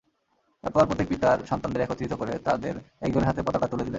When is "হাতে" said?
3.27-3.41